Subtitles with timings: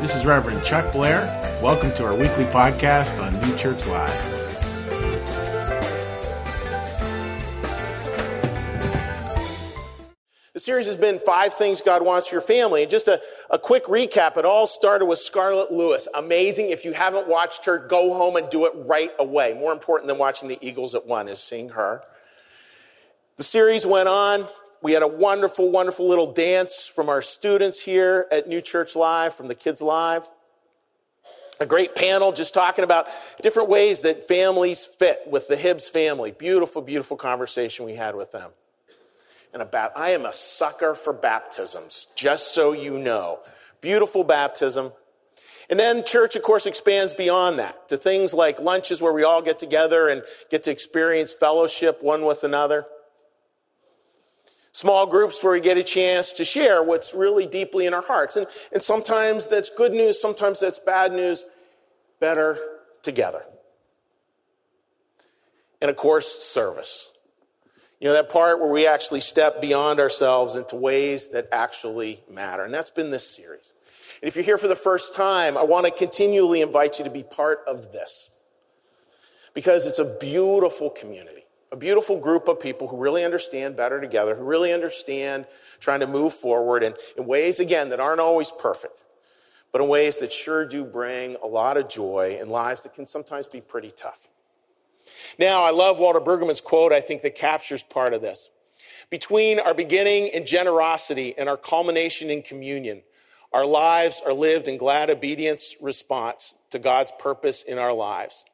[0.00, 1.22] This is Reverend Chuck Blair.
[1.62, 4.32] Welcome to our weekly podcast on New Church Live.
[10.52, 12.82] The series has been Five Things God Wants for Your Family.
[12.82, 16.06] And just a, a quick recap, it all started with Scarlett Lewis.
[16.14, 16.70] Amazing.
[16.70, 19.54] If you haven't watched her, go home and do it right away.
[19.54, 22.02] More important than watching the Eagles at one is seeing her.
[23.38, 24.46] The series went on.
[24.82, 29.34] We had a wonderful, wonderful little dance from our students here at New Church Live,
[29.34, 30.28] from the Kids Live.
[31.58, 33.08] A great panel just talking about
[33.42, 36.30] different ways that families fit with the Hibbs family.
[36.30, 38.50] Beautiful, beautiful conversation we had with them
[39.56, 43.38] and about I am a sucker for baptisms, just so you know.
[43.80, 44.92] Beautiful baptism.
[45.70, 49.40] And then church, of course, expands beyond that to things like lunches where we all
[49.40, 52.84] get together and get to experience fellowship one with another.
[54.76, 58.36] Small groups where we get a chance to share what's really deeply in our hearts.
[58.36, 61.44] And, and sometimes that's good news, sometimes that's bad news.
[62.20, 62.58] Better
[63.00, 63.42] together.
[65.80, 67.08] And of course, service.
[68.00, 72.62] You know, that part where we actually step beyond ourselves into ways that actually matter.
[72.62, 73.72] And that's been this series.
[74.20, 77.10] And if you're here for the first time, I want to continually invite you to
[77.10, 78.30] be part of this
[79.54, 84.34] because it's a beautiful community, a beautiful group of people who really understand better together,
[84.34, 85.46] who really understand
[85.80, 89.04] trying to move forward in, in ways, again, that aren't always perfect,
[89.72, 93.06] but in ways that sure do bring a lot of joy in lives that can
[93.06, 94.28] sometimes be pretty tough.
[95.38, 98.50] Now, I love Walter Brueggemann's quote, I think that captures part of this.
[99.10, 103.02] Between our beginning in generosity and our culmination in communion,
[103.52, 108.44] our lives are lived in glad obedience response to God's purpose in our lives.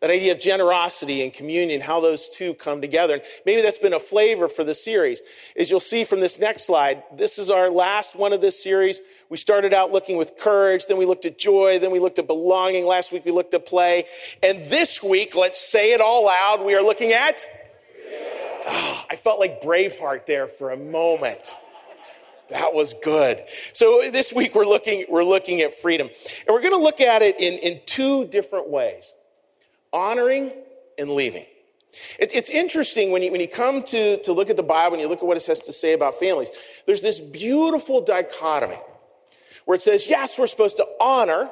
[0.00, 3.14] That idea of generosity and communion, how those two come together.
[3.14, 5.22] And maybe that's been a flavor for the series.
[5.56, 9.00] As you'll see from this next slide, this is our last one of this series.
[9.28, 12.28] We started out looking with courage, then we looked at joy, then we looked at
[12.28, 12.86] belonging.
[12.86, 14.04] Last week we looked at play.
[14.40, 17.44] And this week, let's say it all loud, we are looking at.
[18.68, 21.56] Oh, I felt like Braveheart there for a moment.
[22.50, 23.42] That was good.
[23.72, 26.08] So this week we're looking, we're looking at freedom.
[26.08, 29.12] And we're going to look at it in, in two different ways
[29.92, 30.52] honoring
[30.98, 31.46] and leaving.
[32.18, 35.00] It, it's interesting when you, when you come to, to look at the Bible and
[35.00, 36.50] you look at what it has to say about families,
[36.86, 38.78] there's this beautiful dichotomy
[39.64, 41.50] where it says, yes, we're supposed to honor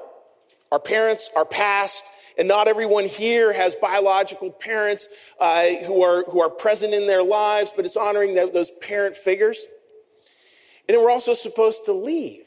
[0.72, 2.04] our parents, our past,
[2.38, 5.08] and not everyone here has biological parents
[5.40, 9.64] uh, who, are, who are present in their lives, but it's honoring those parent figures.
[10.88, 12.44] And then we're also supposed to leave.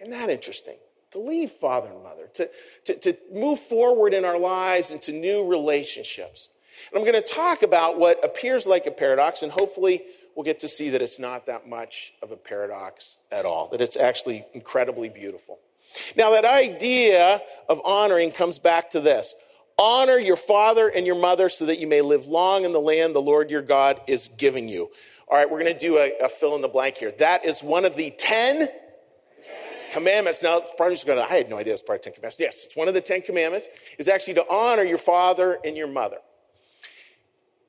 [0.00, 0.76] Isn't that interesting?
[1.10, 2.50] To leave father and mother, to,
[2.84, 6.48] to, to move forward in our lives into new relationships.
[6.90, 10.02] And I'm going to talk about what appears like a paradox, and hopefully
[10.34, 13.80] we'll get to see that it's not that much of a paradox at all, that
[13.80, 15.58] it's actually incredibly beautiful.
[16.16, 19.34] Now, that idea of honoring comes back to this
[19.78, 23.14] honor your father and your mother so that you may live long in the land
[23.14, 24.90] the Lord your God is giving you.
[25.28, 27.12] All right, we're going to do a, a fill in the blank here.
[27.12, 28.68] That is one of the 10
[29.92, 30.42] commandments.
[30.42, 32.36] Now, probably just going, to, I had no idea it's part of Ten Commandments.
[32.40, 33.68] Yes, it's one of the Ten Commandments.
[33.98, 36.18] Is actually to honor your father and your mother.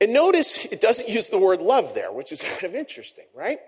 [0.01, 3.59] And notice it doesn't use the word love there, which is kind of interesting, right?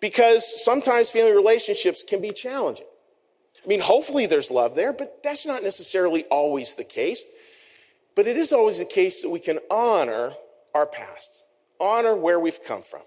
[0.00, 2.86] Because sometimes family relationships can be challenging.
[3.64, 7.24] I mean, hopefully there's love there, but that's not necessarily always the case.
[8.14, 10.32] But it is always the case that we can honor
[10.74, 11.44] our past,
[11.78, 13.02] honor where we've come from.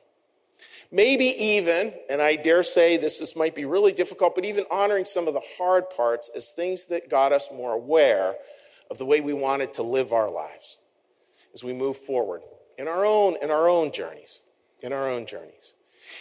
[0.91, 5.05] Maybe even, and I dare say this, this might be really difficult, but even honoring
[5.05, 8.35] some of the hard parts as things that got us more aware
[8.89, 10.77] of the way we wanted to live our lives
[11.53, 12.41] as we move forward
[12.77, 14.41] in our own, in our own journeys,
[14.81, 15.73] in our own journeys.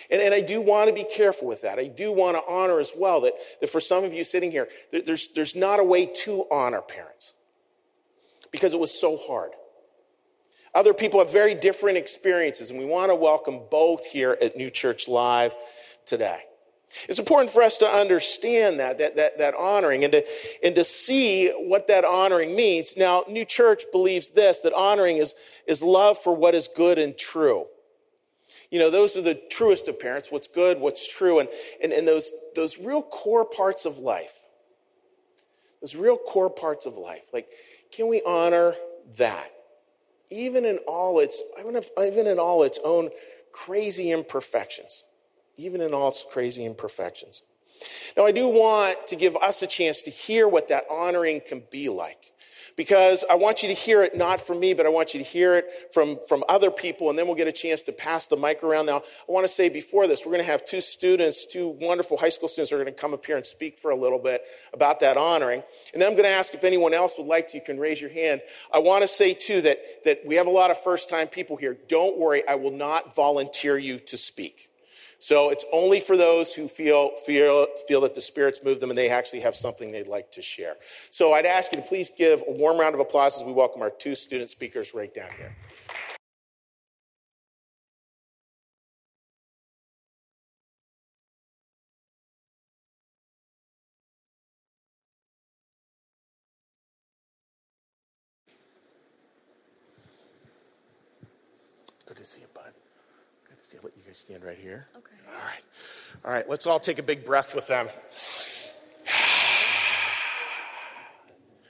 [0.09, 1.81] And, and I do want to be careful with that.
[1.81, 4.69] I do want to honor as well that, that for some of you sitting here,
[4.93, 7.35] there, there's, there's not a way to honor parents
[8.53, 9.51] because it was so hard.
[10.75, 14.71] Other people have very different experiences, and we want to welcome both here at New
[14.71, 15.55] Church Live
[16.07, 16.43] today.
[17.09, 20.25] It's important for us to understand that, that, that, that honoring and to,
[20.63, 22.97] and to see what that honoring means.
[22.97, 25.35] Now, New Church believes this that honoring is,
[25.67, 27.67] is love for what is good and true.
[28.71, 31.49] You know, those are the truest of parents what's good, what's true, and,
[31.83, 34.39] and, and those, those real core parts of life.
[35.81, 37.25] Those real core parts of life.
[37.33, 37.49] Like,
[37.93, 38.75] can we honor
[39.17, 39.51] that?
[40.31, 43.11] Even in all its, even in all its own
[43.53, 45.05] crazy imperfections.
[45.57, 47.43] Even in all its crazy imperfections.
[48.17, 51.63] Now, I do want to give us a chance to hear what that honoring can
[51.71, 52.30] be like.
[52.81, 55.27] Because I want you to hear it not from me, but I want you to
[55.27, 58.39] hear it from, from other people, and then we'll get a chance to pass the
[58.39, 58.87] mic around.
[58.87, 62.17] Now, I want to say before this, we're going to have two students, two wonderful
[62.17, 64.41] high school students, are going to come up here and speak for a little bit
[64.73, 65.63] about that honoring.
[65.93, 68.01] And then I'm going to ask if anyone else would like to, you can raise
[68.01, 68.41] your hand.
[68.73, 71.59] I want to say, too, that, that we have a lot of first time people
[71.59, 71.77] here.
[71.87, 74.70] Don't worry, I will not volunteer you to speak.
[75.23, 78.97] So it's only for those who feel, feel, feel that the Spirit's moved them and
[78.97, 80.77] they actually have something they'd like to share.
[81.11, 83.83] So I'd ask you to please give a warm round of applause as we welcome
[83.83, 85.55] our two student speakers right down here.
[104.31, 104.87] Stand right here.
[104.97, 105.17] Okay.
[105.27, 105.63] All right.
[106.25, 106.49] All right.
[106.49, 107.89] Let's all take a big breath with them.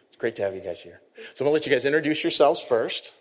[0.09, 1.01] It's great to have you guys here.
[1.33, 3.15] So I'm going to let you guys introduce yourselves first.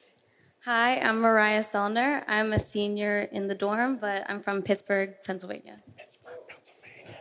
[0.66, 2.26] Hi, I'm Mariah Sellner.
[2.28, 5.80] I'm a senior in the dorm, but I'm from Pittsburgh, Pennsylvania.
[5.98, 7.16] Pittsburgh, Pennsylvania.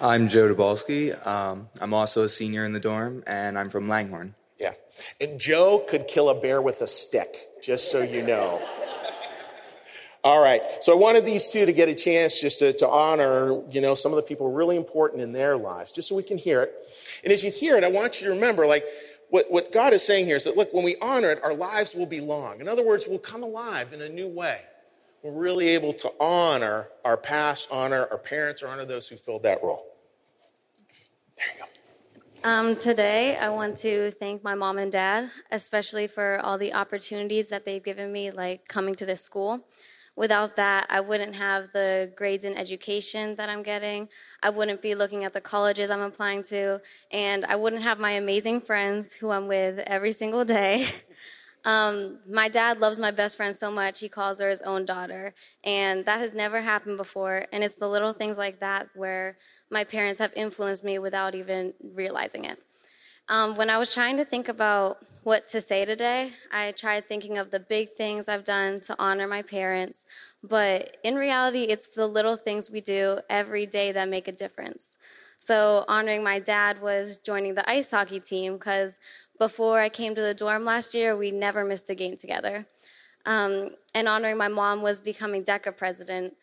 [0.00, 1.26] I'm Joe Dabalski.
[1.26, 4.36] Um, I'm also a senior in the dorm, and I'm from Langhorne.
[4.60, 4.74] Yeah.
[5.20, 8.62] And Joe could kill a bear with a stick, just so you know.
[10.22, 10.60] All right.
[10.80, 13.94] So I wanted these two to get a chance just to, to honor, you know,
[13.94, 16.74] some of the people really important in their lives, just so we can hear it.
[17.24, 18.84] And as you hear it, I want you to remember, like,
[19.30, 21.94] what, what God is saying here is that, look, when we honor it, our lives
[21.94, 22.60] will be long.
[22.60, 24.60] In other words, we'll come alive in a new way.
[25.22, 29.44] We're really able to honor our past, honor our parents, or honor those who filled
[29.44, 29.86] that role.
[31.36, 31.66] There you go.
[32.42, 37.48] Um, today, I want to thank my mom and dad, especially for all the opportunities
[37.48, 39.66] that they've given me, like coming to this school.
[40.16, 44.08] Without that, I wouldn't have the grades in education that I'm getting.
[44.42, 46.80] I wouldn't be looking at the colleges I'm applying to,
[47.10, 50.86] and I wouldn't have my amazing friends who I'm with every single day.
[51.64, 55.34] Um, my dad loves my best friend so much, he calls her his own daughter.
[55.62, 57.44] And that has never happened before.
[57.52, 59.36] And it's the little things like that where
[59.70, 62.58] my parents have influenced me without even realizing it.
[63.30, 67.38] Um, when I was trying to think about what to say today, I tried thinking
[67.38, 70.04] of the big things I've done to honor my parents.
[70.42, 74.96] But in reality, it's the little things we do every day that make a difference.
[75.38, 78.94] So, honoring my dad was joining the ice hockey team because
[79.38, 82.66] before I came to the dorm last year, we never missed a game together.
[83.26, 86.34] Um, and honoring my mom was becoming DECA president.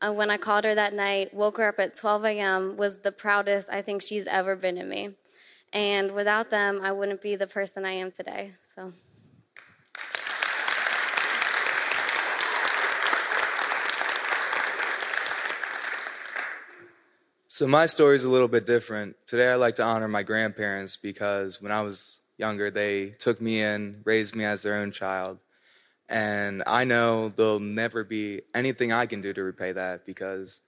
[0.00, 3.10] Uh, when I called her that night, woke her up at 12 a.m., was the
[3.10, 5.16] proudest I think she's ever been in me.
[5.76, 8.52] And without them, I wouldn't be the person I am today.
[8.74, 8.94] So.
[17.46, 19.16] So my story is a little bit different.
[19.26, 23.60] Today, I'd like to honor my grandparents because when I was younger, they took me
[23.60, 25.40] in, raised me as their own child.
[26.08, 30.62] And I know there'll never be anything I can do to repay that because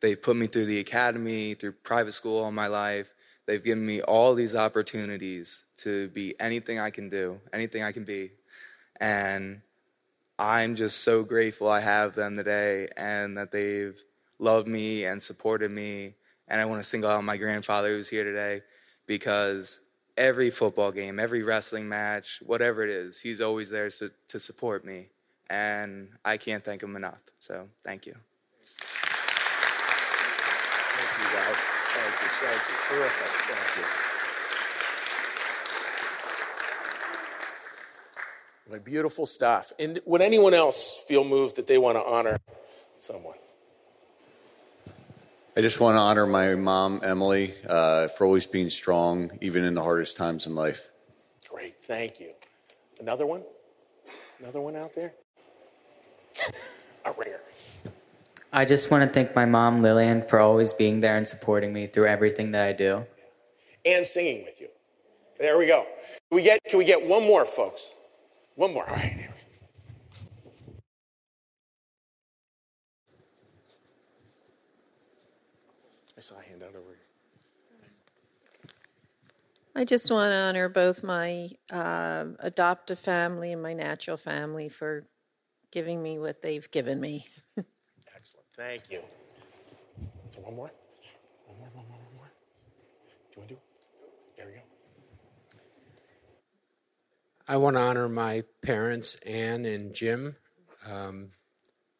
[0.00, 3.12] they've put me through the academy, through private school all my life.
[3.46, 8.04] They've given me all these opportunities to be anything I can do, anything I can
[8.04, 8.32] be.
[9.00, 9.60] And
[10.38, 13.98] I'm just so grateful I have them today and that they've
[14.38, 16.14] loved me and supported me.
[16.48, 18.62] And I want to single out my grandfather who's here today
[19.06, 19.80] because
[20.16, 24.84] every football game, every wrestling match, whatever it is, he's always there to, to support
[24.84, 25.08] me.
[25.50, 27.20] And I can't thank him enough.
[27.40, 28.14] So thank you.
[30.96, 31.56] Thank you, guys.
[32.40, 32.96] Thank you.
[32.96, 33.28] Terrific.
[33.28, 33.84] Thank you.
[38.72, 39.72] My beautiful stuff.
[39.78, 42.38] And would anyone else feel moved that they want to honor
[42.98, 43.36] someone?
[45.56, 49.74] I just want to honor my mom, Emily, uh, for always being strong, even in
[49.74, 50.90] the hardest times in life.
[51.48, 51.76] Great.
[51.84, 52.32] Thank you.
[52.98, 53.44] Another one?
[54.40, 55.14] Another one out there?
[57.04, 57.40] A ringer.
[58.56, 61.88] I just want to thank my mom, Lillian, for always being there and supporting me
[61.88, 63.04] through everything that I do.
[63.84, 64.68] And singing with you.
[65.40, 65.84] There we go.
[66.30, 67.90] Can we get, can we get one more, folks?
[68.54, 68.88] One more.
[68.88, 69.28] All right.
[76.16, 77.90] I saw a hand out over here.
[79.74, 85.08] I just want to honor both my uh, adoptive family and my natural family for
[85.72, 87.26] giving me what they've given me.
[88.56, 88.82] Excellent.
[88.82, 89.00] Thank you.
[90.30, 90.70] So one more.
[91.46, 92.30] One more, one more, one more.
[93.30, 94.36] Do you want to do it?
[94.36, 94.60] There we go.
[97.48, 100.36] I want to honor my parents, Anne and Jim,
[100.86, 101.30] um,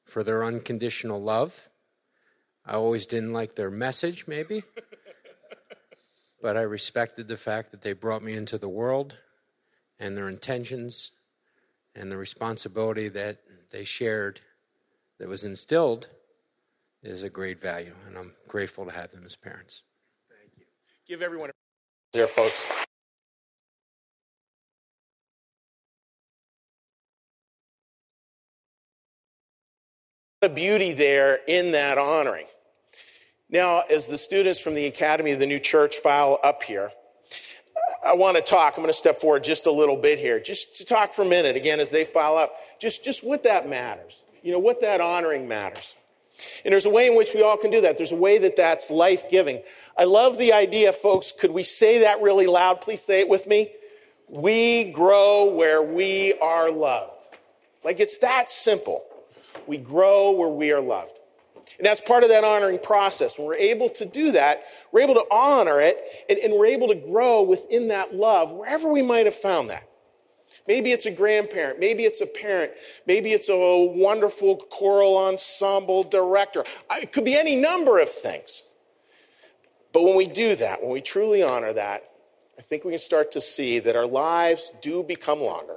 [0.04, 1.68] for their unconditional love.
[2.64, 4.62] I always didn't like their message, maybe,
[6.42, 9.18] but I respected the fact that they brought me into the world
[9.98, 11.10] and their intentions
[11.94, 13.38] and the responsibility that
[13.70, 14.40] they shared
[15.18, 16.08] that was instilled
[17.04, 19.82] is a great value, and I'm grateful to have them as parents.
[20.28, 20.64] Thank you.
[21.06, 21.52] Give everyone a
[22.12, 22.66] there, folks.
[30.40, 32.46] The beauty there in that honoring.
[33.50, 36.92] Now, as the students from the Academy of the New Church file up here,
[38.04, 38.74] I want to talk.
[38.76, 41.26] I'm going to step forward just a little bit here, just to talk for a
[41.26, 44.22] minute again as they file up, just, just what that matters.
[44.42, 45.94] You know, what that honoring matters.
[46.64, 47.96] And there's a way in which we all can do that.
[47.96, 49.62] There's a way that that's life giving.
[49.98, 51.32] I love the idea, folks.
[51.32, 52.80] Could we say that really loud?
[52.80, 53.70] Please say it with me.
[54.28, 57.24] We grow where we are loved.
[57.84, 59.04] Like it's that simple.
[59.66, 61.18] We grow where we are loved.
[61.78, 63.38] And that's part of that honoring process.
[63.38, 65.98] When we're able to do that, we're able to honor it
[66.28, 69.88] and, and we're able to grow within that love wherever we might have found that.
[70.66, 71.78] Maybe it's a grandparent.
[71.78, 72.72] Maybe it's a parent.
[73.06, 76.64] Maybe it's a wonderful choral ensemble director.
[76.90, 78.62] It could be any number of things.
[79.92, 82.10] But when we do that, when we truly honor that,
[82.58, 85.76] I think we can start to see that our lives do become longer.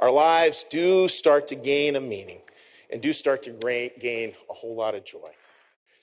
[0.00, 2.40] Our lives do start to gain a meaning
[2.90, 5.30] and do start to gain a whole lot of joy.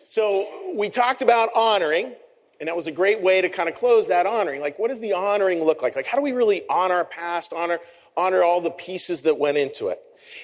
[0.06, 2.14] So we talked about honoring,
[2.60, 4.62] and that was a great way to kind of close that honoring.
[4.62, 5.96] Like, what does the honoring look like?
[5.96, 7.80] Like, how do we really honor our past, honor,
[8.18, 10.00] honor all the pieces that went into it?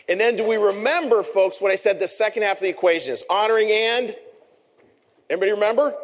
[0.08, 3.12] And then do we remember, folks, what I said the second half of the equation
[3.14, 4.16] is honoring and?
[5.30, 5.96] Anybody remember?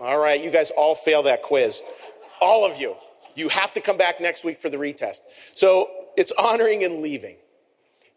[0.00, 1.82] All right, you guys all fail that quiz.
[2.40, 2.96] All of you.
[3.34, 5.20] You have to come back next week for the retest.
[5.54, 7.36] So it's honoring and leaving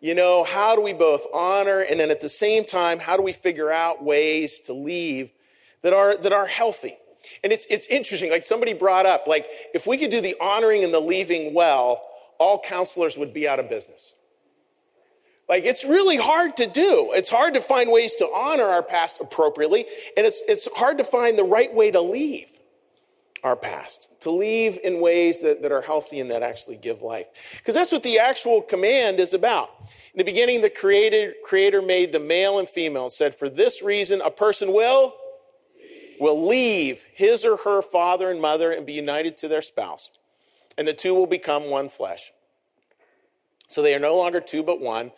[0.06, 3.24] you know, how do we both honor and then at the same time, how do
[3.24, 5.34] we figure out ways to leave
[5.82, 6.96] that are, that are healthy?
[7.44, 10.84] And it's, it's interesting, like somebody brought up, like if we could do the honoring
[10.84, 12.04] and the leaving well,
[12.40, 14.14] all counselors would be out of business.
[15.48, 17.12] Like it's really hard to do.
[17.14, 19.86] It's hard to find ways to honor our past appropriately,
[20.18, 22.50] and it's, it's hard to find the right way to leave
[23.46, 27.28] our past, to leave in ways that, that are healthy and that actually give life.
[27.58, 29.70] Because that's what the actual command is about.
[30.16, 33.84] In the beginning, the creator, creator made the male and female and said, For this
[33.84, 35.14] reason, a person will,
[36.20, 40.10] will leave his or her father and mother and be united to their spouse.
[40.78, 42.32] And the two will become one flesh.
[43.68, 45.12] So they are no longer two, but one.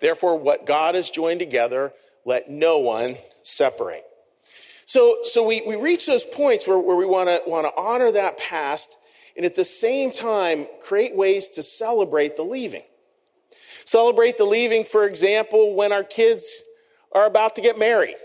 [0.00, 1.92] Therefore, what God has joined together,
[2.24, 4.04] let no one separate.
[4.86, 8.12] So, so we, we reach those points where, where we want to want to honor
[8.12, 8.96] that past
[9.36, 12.82] and at the same time create ways to celebrate the leaving.
[13.84, 16.62] Celebrate the leaving, for example, when our kids
[17.12, 18.16] are about to get married.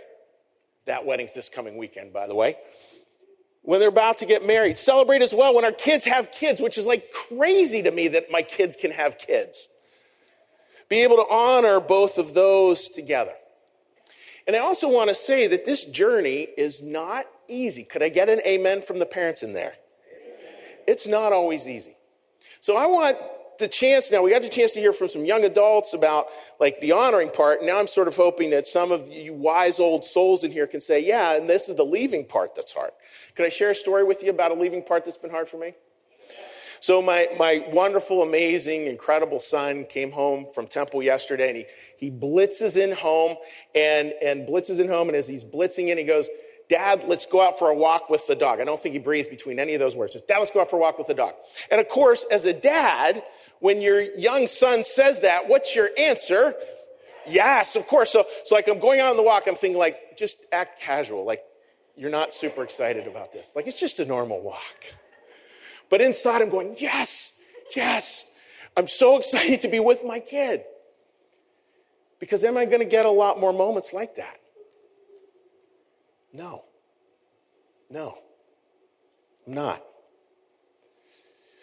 [0.86, 2.56] That wedding's this coming weekend, by the way.
[3.70, 4.80] When they're about to get married.
[4.80, 8.32] Celebrate as well when our kids have kids, which is like crazy to me that
[8.32, 9.68] my kids can have kids.
[10.90, 13.34] Be able to honor both of those together.
[14.48, 17.84] And I also want to say that this journey is not easy.
[17.84, 19.76] Could I get an amen from the parents in there?
[20.88, 21.96] It's not always easy.
[22.62, 23.18] So I want
[23.60, 26.28] the chance now, we got the chance to hear from some young adults about
[26.60, 27.64] like the honoring part.
[27.64, 30.82] Now I'm sort of hoping that some of you wise old souls in here can
[30.82, 32.92] say, yeah, and this is the leaving part that's hard.
[33.36, 35.58] Could I share a story with you about a leaving part that's been hard for
[35.58, 35.74] me?
[36.82, 41.66] So my, my wonderful, amazing, incredible son came home from temple yesterday and he,
[41.98, 43.36] he blitzes in home
[43.76, 45.10] and, and blitzes in home.
[45.10, 46.30] And as he's blitzing in, he goes,
[46.70, 48.62] Dad, let's go out for a walk with the dog.
[48.62, 50.14] I don't think he breathed between any of those words.
[50.14, 51.34] Just, Dad, let's go out for a walk with the dog.
[51.70, 53.24] And of course, as a dad,
[53.60, 56.56] when your young son says that, what's your answer?
[57.28, 58.12] Yes, of course.
[58.12, 61.26] So, so like I'm going out on the walk, I'm thinking like, just act casual.
[61.26, 61.44] Like
[61.96, 63.52] you're not super excited about this.
[63.56, 64.94] Like it's just a normal walk.
[65.90, 67.40] But inside, I'm going, yes,
[67.76, 68.26] yes.
[68.78, 70.64] I'm so excited to be with my kid.
[72.20, 74.40] Because am I going to get a lot more moments like that?
[76.34, 76.64] No.
[77.90, 78.18] No.
[79.48, 79.84] I'm not.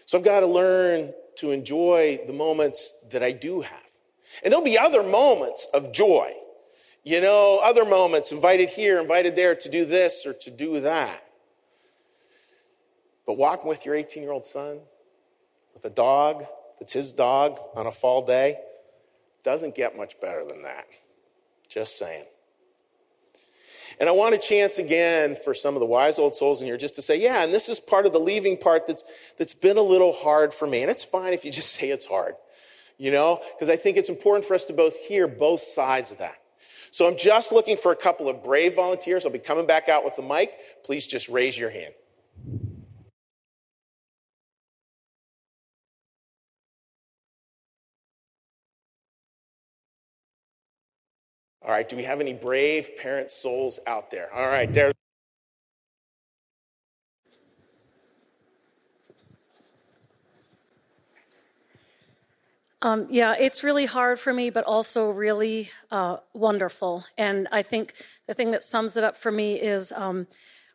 [0.06, 3.80] So I've got to learn to enjoy the moments that I do have.
[4.42, 6.32] And there'll be other moments of joy.
[7.04, 11.22] You know, other moments invited here, invited there to do this or to do that.
[13.26, 14.78] But walking with your 18 year old son,
[15.74, 16.46] with a dog
[16.78, 18.58] that's his dog on a fall day,
[19.42, 20.86] doesn't get much better than that.
[21.68, 22.24] Just saying.
[23.98, 26.76] And I want a chance again for some of the wise old souls in here
[26.76, 29.04] just to say, yeah, and this is part of the leaving part that's,
[29.38, 30.82] that's been a little hard for me.
[30.82, 32.34] And it's fine if you just say it's hard,
[32.98, 36.18] you know, because I think it's important for us to both hear both sides of
[36.18, 36.36] that.
[36.90, 39.24] So I'm just looking for a couple of brave volunteers.
[39.24, 40.52] I'll be coming back out with the mic.
[40.84, 41.92] Please just raise your hand.
[51.66, 54.32] All right, do we have any brave parent souls out there?
[54.32, 54.92] All right, there's.
[62.82, 67.04] Um, yeah, it's really hard for me, but also really uh, wonderful.
[67.18, 67.94] And I think
[68.28, 70.28] the thing that sums it up for me is um,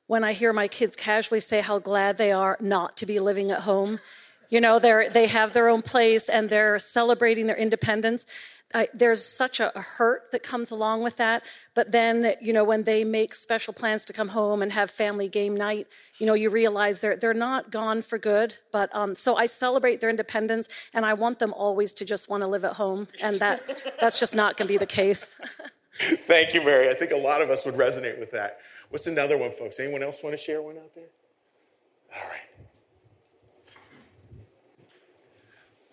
[0.07, 3.50] when I hear my kids casually say how glad they are not to be living
[3.50, 4.01] at home.
[4.50, 8.25] You know, they're, they have their own place and they're celebrating their independence.
[8.74, 11.44] I, there's such a, hurt that comes along with that.
[11.74, 15.28] But then, you know, when they make special plans to come home and have family
[15.28, 15.88] game night,
[16.18, 18.56] you know, you realize they're they're not gone for good.
[18.72, 22.42] But um, so I celebrate their independence, and I want them always to just want
[22.42, 23.62] to live at home, and that
[24.00, 25.36] that's just not going to be the case.
[26.00, 26.90] Thank you, Mary.
[26.90, 28.60] I think a lot of us would resonate with that.
[28.90, 29.80] What's another one, folks?
[29.80, 31.10] Anyone else want to share one out there?
[32.16, 32.42] All right.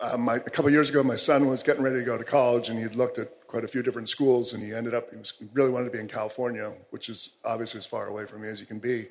[0.01, 2.69] Uh, my, a couple years ago, my son was getting ready to go to college,
[2.69, 5.17] and he had looked at quite a few different schools, and he ended up he
[5.17, 8.47] was really wanted to be in California, which is obviously as far away from me
[8.47, 9.07] as you can be.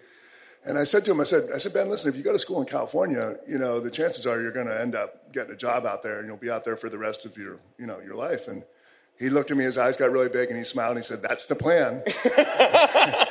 [0.65, 2.39] And I said to him, I said, I said, Ben, listen, if you go to
[2.39, 5.57] school in California, you know, the chances are you're going to end up getting a
[5.57, 8.01] job out there, and you'll be out there for the rest of your, you know,
[8.01, 8.49] your life.
[8.49, 8.65] And
[9.19, 11.21] he looked at me, his eyes got really big, and he smiled, and he said,
[11.21, 12.03] "That's the plan."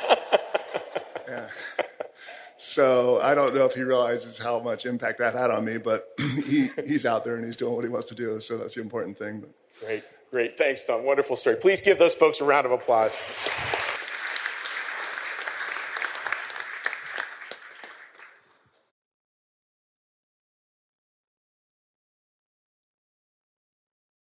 [2.60, 6.12] So I don't know if he realizes how much impact that had on me, but
[6.18, 8.40] he, he's out there and he's doing what he wants to do.
[8.40, 9.44] So that's the important thing.
[9.78, 10.58] Great, great.
[10.58, 11.04] Thanks, Tom.
[11.04, 11.54] Wonderful story.
[11.54, 13.12] Please give those folks a round of applause.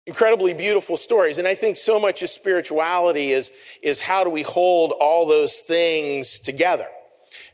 [0.07, 1.38] incredibly beautiful stories.
[1.38, 3.50] And I think so much of spirituality is,
[3.81, 6.88] is how do we hold all those things together?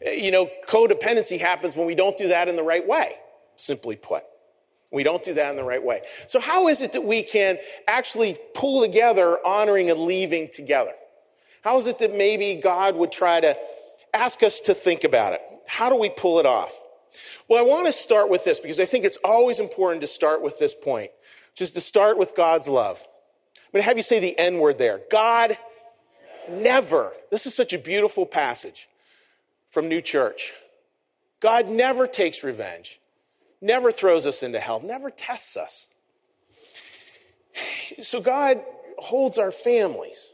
[0.06, 3.16] You know, codependency happens when we don't do that in the right way,
[3.56, 4.24] simply put.
[4.92, 6.01] We don't do that in the right way.
[6.27, 10.94] So, how is it that we can actually pull together honoring and leaving together?
[11.62, 13.58] How is it that maybe God would try to
[14.13, 15.42] ask us to think about it?
[15.68, 16.80] How do we pull it off?
[17.50, 20.42] Well, I want to start with this because I think it's always important to start
[20.42, 21.12] with this point,
[21.60, 23.05] is to start with God's love.
[23.55, 25.01] I'm going to have you say the N word there.
[25.12, 25.57] God
[26.50, 28.88] never, this is such a beautiful passage
[29.70, 30.53] from New Church.
[31.40, 33.00] God never takes revenge,
[33.62, 35.88] never throws us into hell, never tests us.
[38.01, 38.62] So God
[38.98, 40.32] holds our families.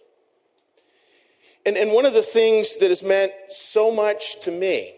[1.66, 4.96] And, and one of the things that has meant so much to me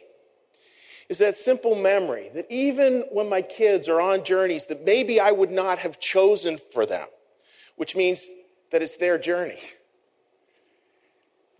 [1.09, 5.31] is that simple memory that even when my kids are on journeys that maybe I
[5.31, 7.07] would not have chosen for them,
[7.75, 8.25] which means
[8.71, 9.59] that it's their journey,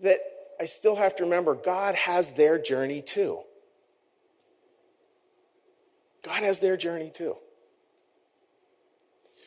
[0.02, 0.20] that
[0.60, 3.41] I still have to remember God has their journey too.
[6.24, 7.36] God has their journey too.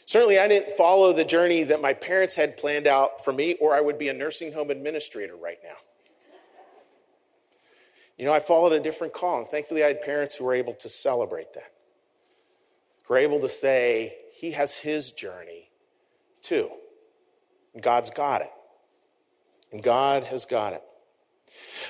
[0.07, 3.75] Certainly, I didn't follow the journey that my parents had planned out for me, or
[3.75, 5.77] I would be a nursing home administrator right now.
[8.17, 10.73] You know, I followed a different call, and thankfully, I had parents who were able
[10.75, 11.73] to celebrate that,
[13.05, 15.69] who were able to say, He has His journey
[16.41, 16.71] too.
[17.79, 18.51] God's got it.
[19.71, 20.83] And God has got it.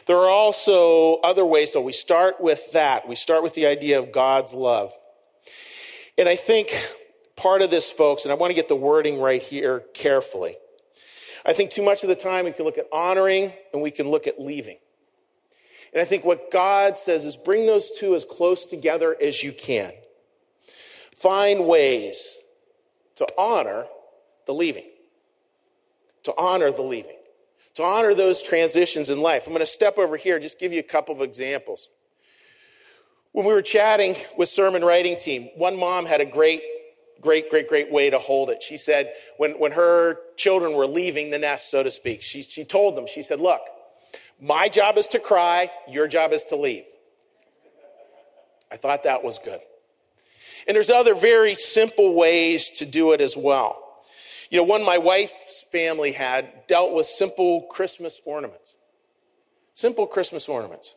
[0.07, 3.07] There are also other ways, so we start with that.
[3.09, 4.93] We start with the idea of God's love.
[6.17, 6.71] And I think
[7.37, 10.57] part of this, folks, and I want to get the wording right here carefully.
[11.45, 14.09] I think too much of the time we can look at honoring and we can
[14.09, 14.79] look at leaving.
[15.93, 19.53] And I think what God says is bring those two as close together as you
[19.53, 19.93] can.
[21.15, 22.37] Find ways
[23.17, 23.87] to honor
[24.47, 24.87] the leaving.
[26.25, 27.18] To honor the leaving
[27.79, 29.47] to honor those transitions in life.
[29.47, 31.89] I'm going to step over here, just give you a couple of examples.
[33.31, 36.61] When we were chatting with sermon writing team, one mom had a great,
[37.21, 38.65] great, great, great way to hold it.
[38.65, 42.65] She said, when, when her children were leaving the nest, so to speak, she, she
[42.65, 43.61] told them, she said, look,
[44.41, 46.85] my job is to cry, your job is to leave.
[48.73, 49.61] I thought that was good.
[50.67, 53.88] And there's other very simple ways to do it as well.
[54.51, 58.77] You know, one my wife's family had dealt with simple Christmas ornaments.
[59.75, 60.97] Simple Christmas ornaments.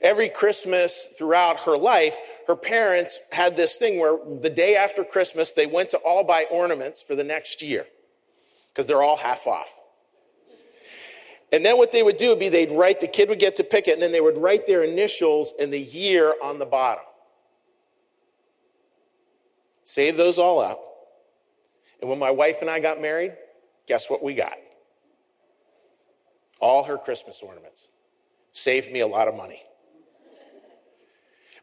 [0.00, 2.16] Every Christmas throughout her life,
[2.48, 6.46] her parents had this thing where the day after Christmas, they went to all buy
[6.50, 7.86] ornaments for the next year
[8.68, 9.72] because they're all half off.
[11.52, 13.64] And then what they would do would be they'd write, the kid would get to
[13.64, 17.04] pick it, and then they would write their initials and the year on the bottom.
[19.84, 20.91] Save those all up
[22.02, 23.32] and when my wife and I got married,
[23.86, 24.54] guess what we got?
[26.60, 27.88] All her Christmas ornaments.
[28.52, 29.62] Saved me a lot of money.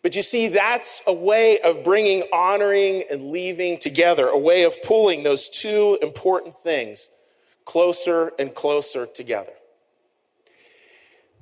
[0.02, 4.82] But you see, that's a way of bringing honoring and leaving together, a way of
[4.82, 7.10] pulling those two important things
[7.66, 9.52] closer and closer together.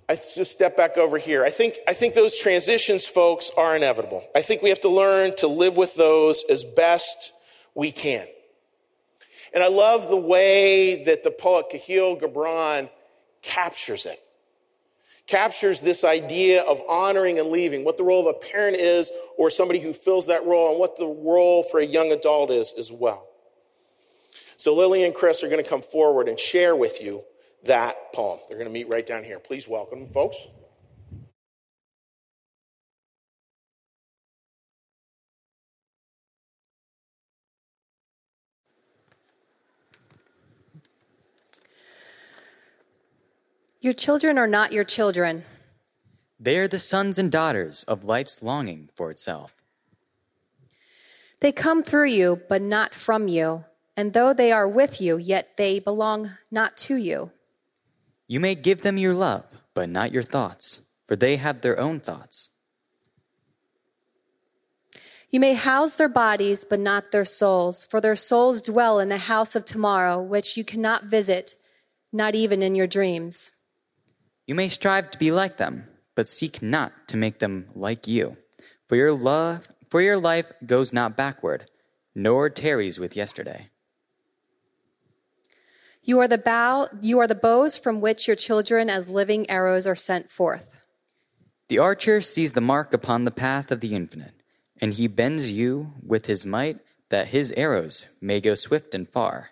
[0.09, 1.45] I just step back over here.
[1.45, 4.23] I think, I think those transitions, folks, are inevitable.
[4.35, 7.33] I think we have to learn to live with those as best
[7.75, 8.25] we can.
[9.53, 12.89] And I love the way that the poet Kahlil Gibran
[13.41, 14.19] captures it.
[15.25, 19.49] Captures this idea of honoring and leaving, what the role of a parent is or
[19.49, 22.91] somebody who fills that role, and what the role for a young adult is as
[22.91, 23.27] well.
[24.55, 27.23] So Lily and Chris are going to come forward and share with you
[27.65, 28.39] that poem.
[28.47, 29.39] They're going to meet right down here.
[29.39, 30.37] Please welcome them, folks.
[43.79, 45.43] Your children are not your children.
[46.39, 49.55] They are the sons and daughters of life's longing for itself.
[51.41, 53.65] They come through you, but not from you.
[53.95, 57.31] And though they are with you, yet they belong not to you.
[58.27, 61.99] You may give them your love, but not your thoughts, for they have their own
[61.99, 62.49] thoughts.
[65.29, 69.17] You may house their bodies, but not their souls, for their souls dwell in the
[69.17, 71.55] house of tomorrow, which you cannot visit,
[72.11, 73.51] not even in your dreams.
[74.47, 78.37] You may strive to be like them, but seek not to make them like you,
[78.87, 81.69] for your love, for your life goes not backward,
[82.15, 83.69] nor tarries with yesterday.
[86.01, 89.85] You are the bow, you are the bows from which your children as living arrows
[89.85, 90.69] are sent forth.
[91.67, 94.41] The archer sees the mark upon the path of the infinite,
[94.79, 96.79] and he bends you with his might
[97.09, 99.49] that his arrows may go swift and far.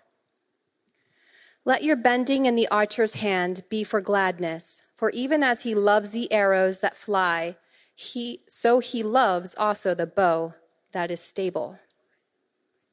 [1.66, 6.12] Let your bending in the archer's hand be for gladness, for even as he loves
[6.12, 7.56] the arrows that fly,
[7.92, 10.54] he so he loves also the bow
[10.92, 11.76] that is stable.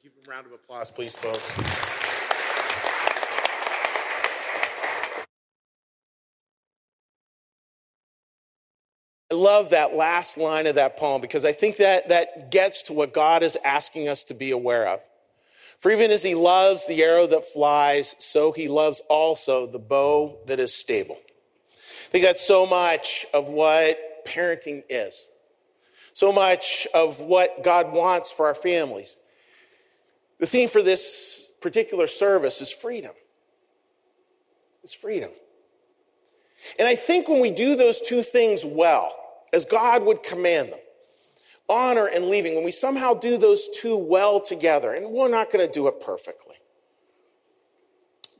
[0.02, 1.40] Give a round of applause, please, folks.
[9.30, 12.94] I love that last line of that poem because I think that that gets to
[12.94, 15.02] what God is asking us to be aware of.
[15.84, 20.38] For even as he loves the arrow that flies, so he loves also the bow
[20.46, 21.18] that is stable.
[21.76, 25.28] I think that's so much of what parenting is.
[26.14, 29.18] So much of what God wants for our families.
[30.40, 33.12] The theme for this particular service is freedom.
[34.86, 35.32] It's freedom.
[36.80, 39.14] And I think when we do those two things well,
[39.52, 40.80] as God would command them.
[41.70, 45.66] Honor and leaving, when we somehow do those two well together, and we're not going
[45.66, 46.56] to do it perfectly,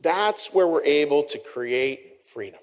[0.02, 2.60] that's where we're able to create freedom.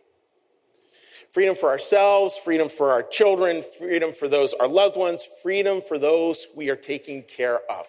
[1.31, 5.99] Freedom for ourselves, freedom for our children, freedom for those, our loved ones, freedom for
[5.99, 7.87] those we are taking care of.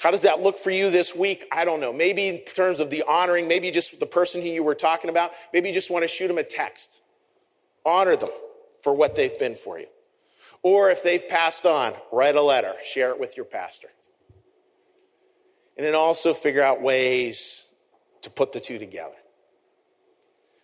[0.00, 1.44] How does that look for you this week?
[1.52, 1.92] I don't know.
[1.92, 5.30] Maybe in terms of the honoring, maybe just the person who you were talking about,
[5.52, 7.00] maybe you just want to shoot them a text.
[7.86, 8.30] Honor them
[8.82, 9.86] for what they've been for you.
[10.62, 13.88] Or if they've passed on, write a letter, share it with your pastor.
[15.76, 17.66] And then also figure out ways
[18.22, 19.16] to put the two together,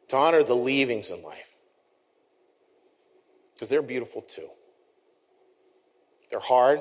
[0.08, 1.56] to honor the leavings in life.
[3.54, 4.48] Because they're beautiful too.
[6.30, 6.80] They're hard,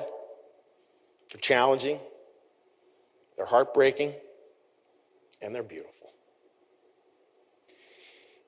[1.32, 1.98] they're challenging,
[3.36, 4.12] they're heartbreaking,
[5.42, 6.12] and they're beautiful.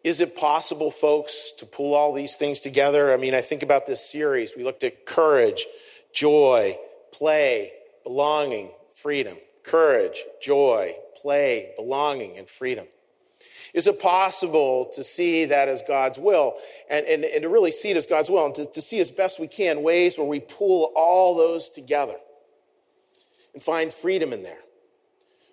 [0.02, 3.12] Is it possible, folks, to pull all these things together?
[3.12, 4.52] I mean, I think about this series.
[4.56, 5.66] We looked at courage,
[6.12, 6.78] joy,
[7.12, 9.36] play, belonging, freedom.
[9.62, 12.86] Courage, joy, play, belonging, and freedom.
[13.74, 16.56] Is it possible to see that as God's will
[16.88, 19.10] and, and, and to really see it as God's will and to, to see as
[19.10, 22.16] best we can ways where we pull all those together
[23.52, 24.58] and find freedom in there?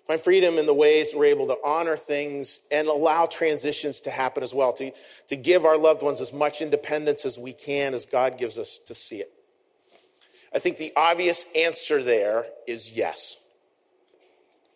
[0.08, 4.42] Find freedom in the ways we're able to honor things and allow transitions to happen
[4.42, 4.90] as well, to,
[5.28, 8.78] to give our loved ones as much independence as we can as God gives us
[8.86, 9.30] to see it.
[10.54, 13.36] I think the obvious answer there is yes.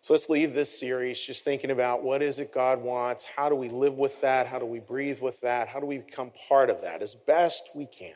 [0.01, 3.25] So let's leave this series just thinking about what is it God wants?
[3.25, 4.45] How do we live with that?
[4.45, 5.67] How do we breathe with that?
[5.67, 8.13] How do we become part of that as best we can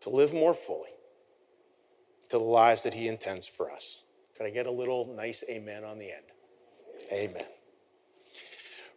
[0.00, 0.88] to live more fully
[2.30, 4.03] to the lives that He intends for us?
[4.36, 6.24] Can I get a little nice amen on the end?
[7.12, 7.46] Amen.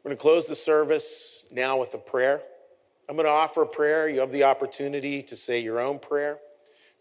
[0.04, 2.41] We're going to close the service now with a prayer.
[3.10, 4.10] I'm going to offer a prayer.
[4.10, 6.39] You have the opportunity to say your own prayer,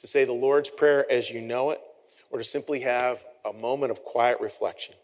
[0.01, 1.81] to say the Lord's Prayer as you know it,
[2.31, 4.95] or to simply have a moment of quiet reflection.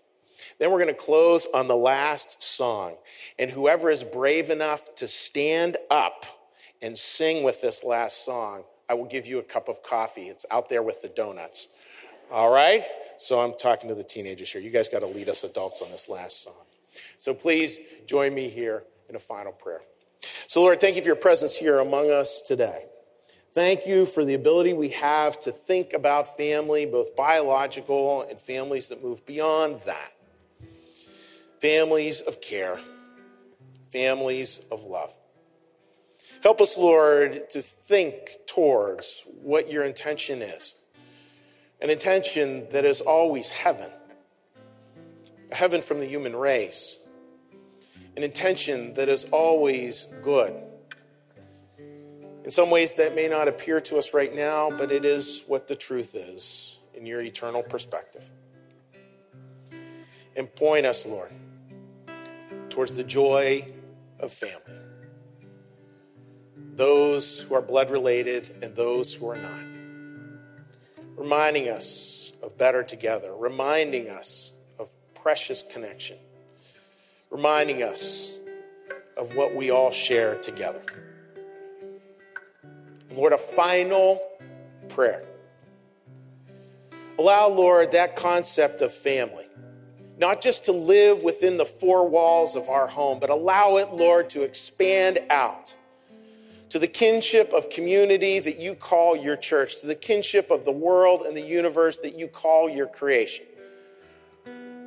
[0.58, 2.96] Then we're going to close on the last song.
[3.38, 6.26] And whoever is brave enough to stand up
[6.82, 10.24] and sing with this last song, I will give you a cup of coffee.
[10.24, 11.68] It's out there with the donuts.
[12.32, 12.82] All right?
[13.18, 14.62] So I'm talking to the teenagers here.
[14.62, 16.54] You guys got to lead us adults on this last song.
[17.18, 19.82] So please join me here in a final prayer.
[20.46, 22.86] So, Lord, thank you for your presence here among us today.
[23.52, 28.88] Thank you for the ability we have to think about family, both biological and families
[28.88, 30.12] that move beyond that.
[31.60, 32.78] Families of care,
[33.90, 35.12] families of love.
[36.42, 40.72] Help us, Lord, to think towards what your intention is
[41.82, 43.90] an intention that is always heaven,
[45.50, 46.96] a heaven from the human race,
[48.16, 50.54] an intention that is always good.
[52.44, 55.66] In some ways, that may not appear to us right now, but it is what
[55.66, 58.30] the truth is in your eternal perspective.
[60.36, 61.32] And point us, Lord,
[62.70, 63.72] towards the joy
[64.20, 64.78] of family.
[66.74, 69.71] Those who are blood related and those who are not
[71.22, 76.16] reminding us of better together, reminding us of precious connection,
[77.30, 78.37] reminding us
[79.16, 80.82] of what we all share together.
[83.12, 84.20] Lord, a final
[84.88, 85.22] prayer.
[87.20, 89.46] Allow, Lord, that concept of family,
[90.18, 94.28] not just to live within the four walls of our home, but allow it, Lord,
[94.30, 95.72] to expand out
[96.72, 100.72] to the kinship of community that you call your church, to the kinship of the
[100.72, 103.44] world and the universe that you call your creation.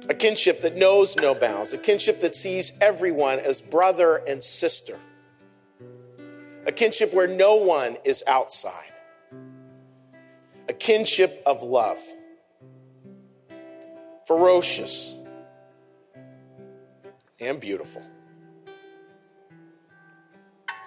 [0.09, 4.97] A kinship that knows no bounds, a kinship that sees everyone as brother and sister,
[6.65, 8.91] a kinship where no one is outside,
[10.67, 11.99] a kinship of love,
[14.25, 15.13] ferocious
[17.39, 18.01] and beautiful.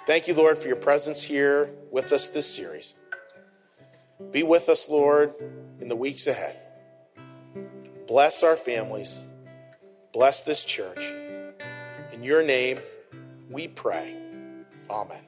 [0.09, 2.95] Thank you, Lord, for your presence here with us this series.
[4.31, 5.35] Be with us, Lord,
[5.83, 6.57] in the weeks ahead.
[8.07, 9.19] Bless our families.
[10.15, 11.13] Bless this church.
[12.11, 12.79] In your name,
[13.51, 14.17] we pray.
[14.89, 15.28] Amen.